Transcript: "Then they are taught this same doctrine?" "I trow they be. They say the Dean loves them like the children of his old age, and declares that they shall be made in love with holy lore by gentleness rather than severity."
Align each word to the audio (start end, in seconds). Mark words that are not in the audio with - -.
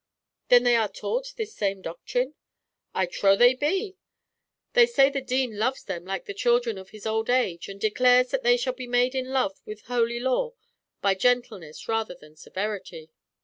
"Then 0.47 0.63
they 0.63 0.75
are 0.75 0.87
taught 0.89 1.31
this 1.37 1.53
same 1.53 1.83
doctrine?" 1.83 2.33
"I 2.91 3.05
trow 3.05 3.35
they 3.35 3.53
be. 3.53 3.97
They 4.73 4.87
say 4.87 5.11
the 5.11 5.21
Dean 5.21 5.59
loves 5.59 5.83
them 5.83 6.05
like 6.05 6.25
the 6.25 6.33
children 6.33 6.79
of 6.79 6.89
his 6.89 7.05
old 7.05 7.29
age, 7.29 7.69
and 7.69 7.79
declares 7.79 8.31
that 8.31 8.41
they 8.41 8.57
shall 8.57 8.73
be 8.73 8.87
made 8.87 9.13
in 9.13 9.29
love 9.31 9.61
with 9.63 9.81
holy 9.83 10.19
lore 10.19 10.55
by 11.01 11.13
gentleness 11.13 11.87
rather 11.87 12.15
than 12.15 12.35
severity." 12.35 13.11